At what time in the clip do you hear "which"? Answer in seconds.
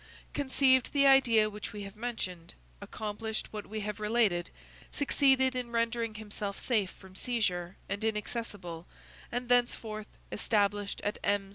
1.47-1.73